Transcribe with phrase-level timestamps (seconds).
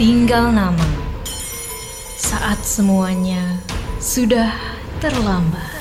[0.00, 0.88] Tinggal nama.
[2.16, 3.60] Saat semuanya
[4.00, 4.48] sudah
[4.96, 5.76] terlambat.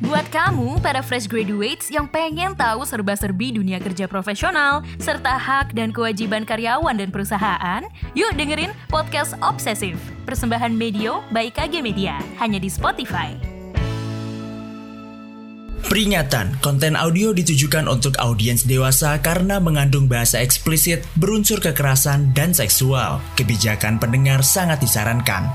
[0.00, 5.92] Buat kamu, para fresh graduates yang pengen tahu serba-serbi dunia kerja profesional, serta hak dan
[5.92, 7.84] kewajiban karyawan dan perusahaan,
[8.16, 13.55] yuk dengerin Podcast Obsesif, persembahan Medio by KG Media, hanya di Spotify.
[15.96, 23.24] Peringatan, konten audio ditujukan untuk audiens dewasa karena mengandung bahasa eksplisit, berunsur kekerasan, dan seksual.
[23.32, 25.48] Kebijakan pendengar sangat disarankan.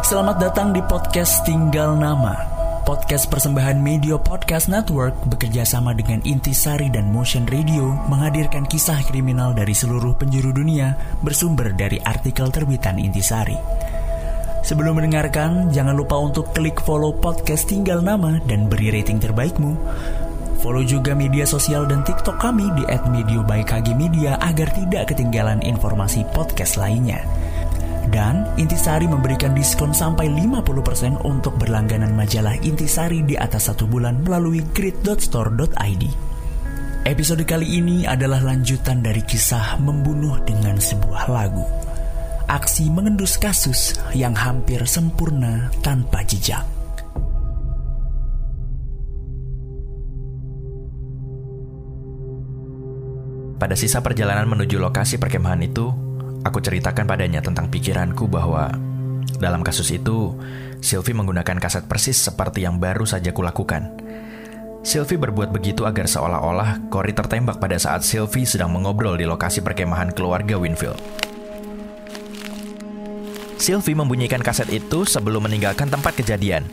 [0.00, 2.32] Selamat datang di podcast Tinggal Nama.
[2.88, 9.52] Podcast persembahan Media Podcast Network bekerja sama dengan Intisari dan Motion Radio menghadirkan kisah kriminal
[9.52, 13.83] dari seluruh penjuru dunia bersumber dari artikel terbitan Intisari.
[14.64, 19.76] Sebelum mendengarkan, jangan lupa untuk klik follow podcast Tinggal Nama dan beri rating terbaikmu.
[20.64, 27.20] Follow juga media sosial dan TikTok kami di @medio_by_kg_media agar tidak ketinggalan informasi podcast lainnya.
[28.08, 34.64] Dan Intisari memberikan diskon sampai 50% untuk berlangganan majalah Intisari di atas satu bulan melalui
[34.72, 36.04] grid.store.id.
[37.04, 41.68] Episode kali ini adalah lanjutan dari kisah membunuh dengan sebuah lagu.
[42.44, 46.60] Aksi mengendus kasus yang hampir sempurna tanpa jejak.
[53.56, 55.88] Pada sisa perjalanan menuju lokasi perkemahan itu,
[56.44, 58.68] aku ceritakan padanya tentang pikiranku bahwa
[59.40, 60.36] dalam kasus itu,
[60.84, 63.88] Sylvie menggunakan kaset persis seperti yang baru saja kulakukan.
[64.84, 70.12] Sylvie berbuat begitu agar seolah-olah Cory tertembak pada saat Sylvie sedang mengobrol di lokasi perkemahan
[70.12, 71.00] keluarga Winfield.
[73.56, 76.66] Sylvie membunyikan kaset itu sebelum meninggalkan tempat kejadian.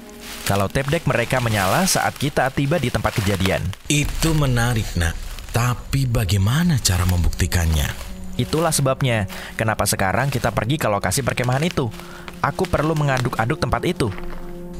[0.45, 3.61] Kalau tape deck mereka menyala saat kita tiba di tempat kejadian.
[3.87, 5.13] Itu menarik, nak.
[5.51, 8.11] Tapi bagaimana cara membuktikannya?
[8.39, 9.27] Itulah sebabnya
[9.59, 11.91] kenapa sekarang kita pergi ke lokasi perkemahan itu.
[12.41, 14.09] Aku perlu mengaduk-aduk tempat itu.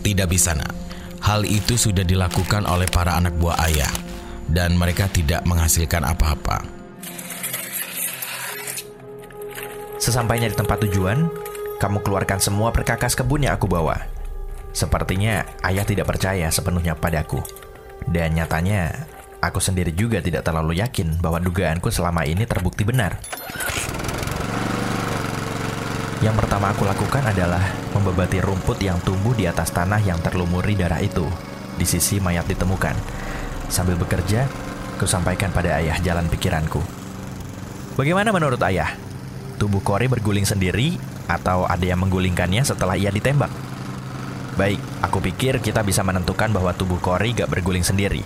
[0.01, 0.73] Tidak bisa, nak.
[1.21, 3.91] Hal itu sudah dilakukan oleh para anak buah ayah,
[4.49, 6.65] dan mereka tidak menghasilkan apa-apa.
[10.01, 11.29] Sesampainya di tempat tujuan,
[11.81, 14.05] kamu keluarkan semua perkakas kebun yang aku bawa.
[14.69, 17.41] Sepertinya ayah tidak percaya sepenuhnya padaku.
[18.05, 19.09] Dan nyatanya,
[19.41, 23.17] aku sendiri juga tidak terlalu yakin bahwa dugaanku selama ini terbukti benar.
[26.21, 27.65] Yang pertama aku lakukan adalah
[27.97, 31.25] membebati rumput yang tumbuh di atas tanah yang terlumuri darah itu,
[31.81, 32.93] di sisi mayat ditemukan.
[33.73, 34.45] Sambil bekerja,
[35.01, 36.77] ku sampaikan pada ayah jalan pikiranku.
[37.97, 38.93] Bagaimana menurut ayah?
[39.57, 43.49] Tubuh Cory berguling sendiri atau ada yang menggulingkannya setelah ia ditembak?
[44.59, 48.19] Baik, aku pikir kita bisa menentukan bahwa tubuh Cory gak berguling sendiri.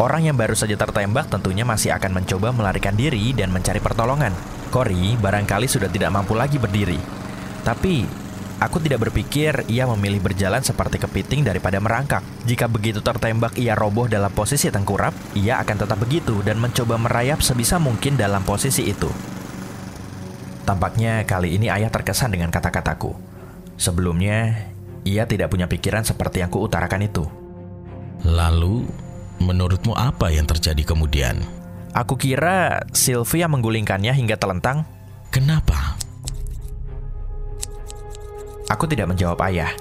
[0.00, 4.32] Orang yang baru saja tertembak tentunya masih akan mencoba melarikan diri dan mencari pertolongan.
[4.72, 6.96] Cory barangkali sudah tidak mampu lagi berdiri.
[7.60, 8.08] Tapi,
[8.56, 12.24] aku tidak berpikir ia memilih berjalan seperti kepiting daripada merangkak.
[12.48, 17.44] Jika begitu tertembak ia roboh dalam posisi tengkurap, ia akan tetap begitu dan mencoba merayap
[17.44, 19.12] sebisa mungkin dalam posisi itu.
[20.72, 23.12] Tampaknya kali ini ayah terkesan dengan kata-kataku.
[23.76, 24.72] Sebelumnya,
[25.04, 27.28] ia tidak punya pikiran seperti yang kuutarakan itu.
[28.24, 28.88] Lalu,
[29.44, 31.44] menurutmu apa yang terjadi kemudian?
[31.92, 34.88] Aku kira Sylvia menggulingkannya hingga telentang.
[35.28, 36.00] Kenapa?
[38.72, 39.76] Aku tidak menjawab ayah,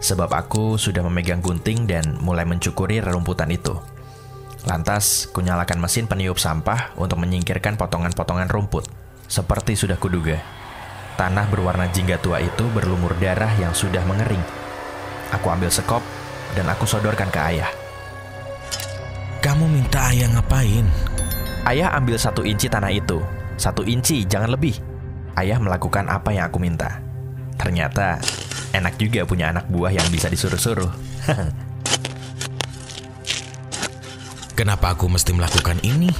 [0.00, 3.76] sebab aku sudah memegang gunting dan mulai mencukuri rerumputan itu.
[4.64, 9.01] Lantas, kunyalakan mesin peniup sampah untuk menyingkirkan potongan-potongan rumput.
[9.32, 10.36] Seperti sudah kuduga,
[11.16, 14.44] tanah berwarna jingga tua itu berlumur darah yang sudah mengering.
[15.32, 16.04] Aku ambil sekop
[16.52, 17.72] dan aku sodorkan ke ayah.
[19.40, 20.84] Kamu minta ayah ngapain?
[21.64, 23.24] Ayah ambil satu inci tanah itu.
[23.56, 24.76] Satu inci, jangan lebih.
[25.32, 27.00] Ayah melakukan apa yang aku minta.
[27.56, 28.20] Ternyata
[28.76, 30.92] enak juga punya anak buah yang bisa disuruh-suruh.
[34.60, 36.12] Kenapa aku mesti melakukan ini?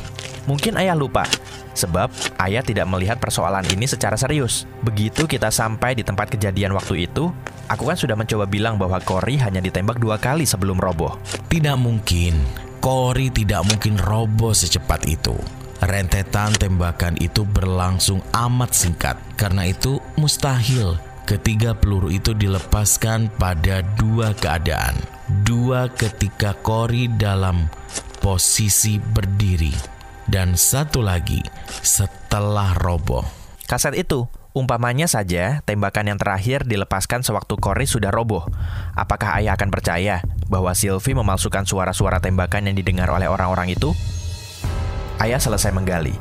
[0.48, 1.28] Mungkin ayah lupa,
[1.72, 4.64] sebab ayah tidak melihat persoalan ini secara serius.
[4.84, 7.32] Begitu kita sampai di tempat kejadian waktu itu,
[7.68, 11.16] aku kan sudah mencoba bilang bahwa Cory hanya ditembak dua kali sebelum roboh.
[11.48, 12.38] Tidak mungkin.
[12.82, 15.34] Cory tidak mungkin roboh secepat itu.
[15.82, 19.18] Rentetan tembakan itu berlangsung amat singkat.
[19.34, 20.94] Karena itu mustahil
[21.26, 24.94] ketiga peluru itu dilepaskan pada dua keadaan.
[25.42, 27.66] Dua ketika Cory dalam
[28.22, 30.01] posisi berdiri.
[30.30, 31.42] Dan satu lagi
[31.82, 33.26] setelah roboh.
[33.66, 38.46] Kaset itu, umpamanya saja tembakan yang terakhir dilepaskan sewaktu Cory sudah roboh.
[38.94, 43.96] Apakah ayah akan percaya bahwa Sylvie memalsukan suara-suara tembakan yang didengar oleh orang-orang itu?
[45.18, 46.14] Ayah selesai menggali,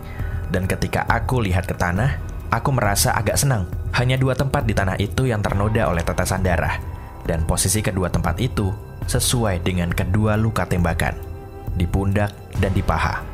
[0.54, 2.20] dan ketika aku lihat ke tanah,
[2.54, 3.66] aku merasa agak senang.
[3.92, 6.80] Hanya dua tempat di tanah itu yang ternoda oleh tetesan darah,
[7.28, 8.72] dan posisi kedua tempat itu
[9.08, 11.18] sesuai dengan kedua luka tembakan,
[11.76, 13.31] di pundak dan di paha.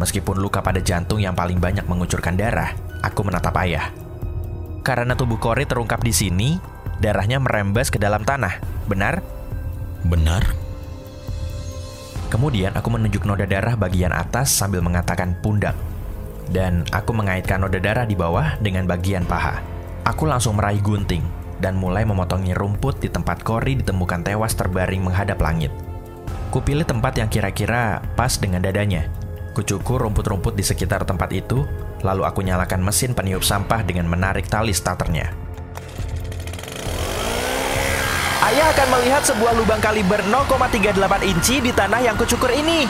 [0.00, 2.72] Meskipun luka pada jantung yang paling banyak mengucurkan darah,
[3.04, 3.92] aku menatap ayah.
[4.80, 6.56] Karena tubuh Cory terungkap di sini,
[7.04, 8.64] darahnya merembes ke dalam tanah.
[8.88, 9.20] Benar?
[10.08, 10.56] Benar?
[12.32, 15.76] Kemudian aku menunjuk noda darah bagian atas sambil mengatakan pundak.
[16.48, 19.60] Dan aku mengaitkan noda darah di bawah dengan bagian paha.
[20.08, 21.20] Aku langsung meraih gunting
[21.60, 25.68] dan mulai memotongi rumput di tempat Cory ditemukan tewas terbaring menghadap langit.
[26.48, 29.19] Kupilih tempat yang kira-kira pas dengan dadanya.
[29.60, 31.68] Kucukur rumput-rumput di sekitar tempat itu,
[32.00, 35.36] lalu aku nyalakan mesin peniup sampah dengan menarik tali starternya.
[38.40, 40.96] Ayah akan melihat sebuah lubang kaliber 0,38
[41.28, 42.88] inci di tanah yang kucukur ini.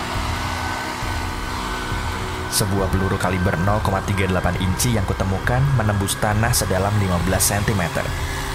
[2.54, 4.30] Sebuah peluru kaliber 0,38
[4.62, 7.82] inci yang kutemukan menembus tanah sedalam 15 cm.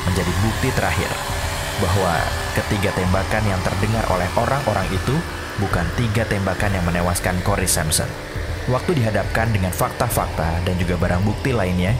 [0.07, 1.11] Menjadi bukti terakhir
[1.83, 2.15] bahwa
[2.55, 5.19] ketiga tembakan yang terdengar oleh orang-orang itu
[5.59, 8.07] bukan tiga tembakan yang menewaskan Corey Sampson.
[8.65, 11.93] Waktu dihadapkan dengan fakta-fakta dan juga barang bukti lainnya,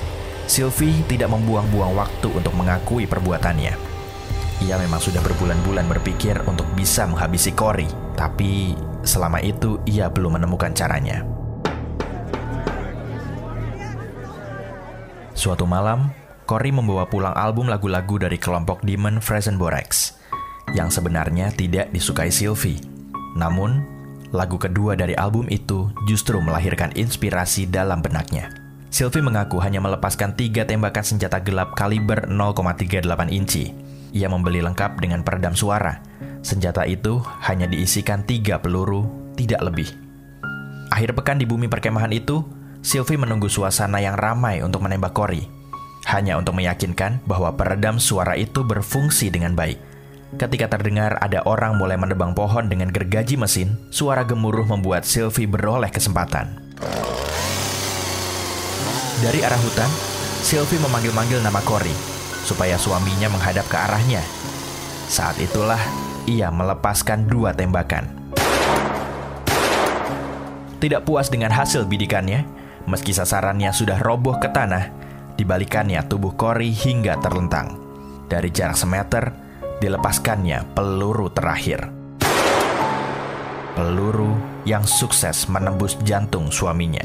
[0.49, 3.73] Sylvie tidak membuang-buang waktu untuk mengakui perbuatannya.
[4.65, 7.85] Ia memang sudah berbulan-bulan berpikir untuk bisa menghabisi Cory,
[8.17, 8.73] tapi
[9.03, 11.21] selama itu ia belum menemukan caranya.
[15.35, 16.09] Suatu malam,
[16.47, 20.17] Cory membawa pulang album lagu-lagu dari kelompok Demon Frozen Borax
[20.73, 22.94] yang sebenarnya tidak disukai Sylvie.
[23.35, 23.83] Namun,
[24.31, 28.49] lagu kedua dari album itu justru melahirkan inspirasi dalam benaknya.
[28.89, 33.85] Sylvie mengaku hanya melepaskan tiga tembakan senjata gelap kaliber 0,38 inci
[34.15, 35.99] ia membeli lengkap dengan peredam suara.
[36.39, 39.03] Senjata itu hanya diisikan tiga peluru,
[39.35, 39.91] tidak lebih.
[40.87, 42.47] Akhir pekan di bumi perkemahan itu,
[42.79, 45.43] Sylvie menunggu suasana yang ramai untuk menembak Cory.
[46.07, 49.75] Hanya untuk meyakinkan bahwa peredam suara itu berfungsi dengan baik.
[50.33, 55.93] Ketika terdengar ada orang mulai menebang pohon dengan gergaji mesin, suara gemuruh membuat Sylvie beroleh
[55.93, 56.49] kesempatan.
[59.21, 59.87] Dari arah hutan,
[60.41, 61.93] Sylvie memanggil-manggil nama Cory
[62.41, 64.25] supaya suaminya menghadap ke arahnya.
[65.05, 65.79] Saat itulah
[66.25, 68.09] ia melepaskan dua tembakan.
[70.81, 72.45] Tidak puas dengan hasil bidikannya,
[72.89, 74.89] meski sasarannya sudah roboh ke tanah,
[75.37, 77.77] dibalikannya tubuh Cory hingga terlentang.
[78.25, 79.44] Dari jarak semeter,
[79.79, 81.91] dilepaskannya peluru terakhir.
[83.75, 87.03] Peluru yang sukses menembus jantung suaminya.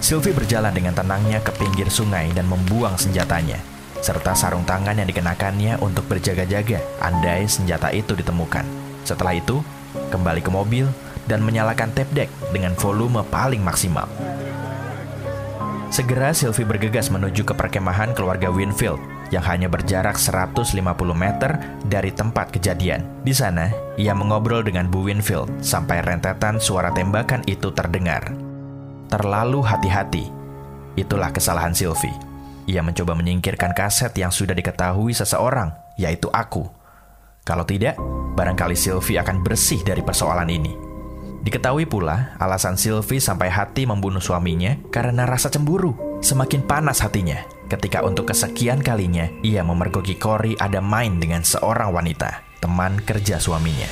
[0.00, 3.60] Sylvie berjalan dengan tenangnya ke pinggir sungai dan membuang senjatanya,
[4.00, 8.64] serta sarung tangan yang dikenakannya untuk berjaga-jaga andai senjata itu ditemukan.
[9.04, 9.60] Setelah itu,
[10.08, 10.88] kembali ke mobil
[11.28, 14.08] dan menyalakan tape deck dengan volume paling maksimal.
[15.92, 20.74] Segera Sylvie bergegas menuju ke perkemahan keluarga Winfield yang hanya berjarak 150
[21.12, 23.04] meter dari tempat kejadian.
[23.22, 23.68] Di sana,
[24.00, 28.48] ia mengobrol dengan Bu Winfield sampai rentetan suara tembakan itu terdengar
[29.08, 30.28] terlalu hati-hati.
[30.94, 32.14] Itulah kesalahan Sylvie.
[32.68, 36.68] Ia mencoba menyingkirkan kaset yang sudah diketahui seseorang, yaitu aku.
[37.42, 37.96] Kalau tidak,
[38.36, 40.76] barangkali Sylvie akan bersih dari persoalan ini.
[41.40, 45.96] Diketahui pula alasan Sylvie sampai hati membunuh suaminya karena rasa cemburu.
[46.20, 52.42] Semakin panas hatinya ketika untuk kesekian kalinya ia memergoki Cory ada main dengan seorang wanita,
[52.58, 53.88] teman kerja suaminya.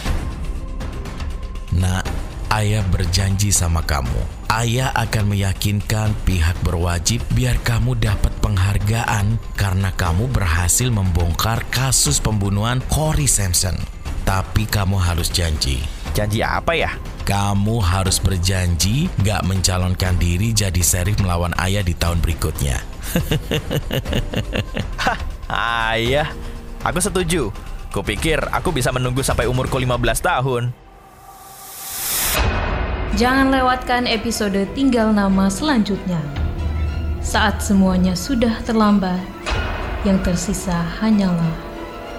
[1.76, 2.04] Nak,
[2.50, 10.32] ayah berjanji sama kamu ayah akan meyakinkan pihak berwajib biar kamu dapat penghargaan karena kamu
[10.32, 13.76] berhasil membongkar kasus pembunuhan Corey Sampson.
[14.24, 15.84] Tapi kamu harus janji.
[16.16, 16.90] Janji apa ya?
[17.28, 22.95] Kamu harus berjanji gak mencalonkan diri jadi serif melawan ayah di tahun berikutnya.
[24.98, 25.18] Hah,
[25.94, 26.28] ayah.
[26.82, 27.50] Aku setuju.
[27.90, 30.62] Kupikir aku bisa menunggu sampai umurku 15 tahun.
[33.16, 36.20] Jangan lewatkan episode Tinggal Nama selanjutnya.
[37.24, 39.18] Saat semuanya sudah terlambat,
[40.06, 41.56] yang tersisa hanyalah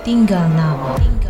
[0.03, 1.00] tinggal nama.
[1.00, 1.27] Tinggal.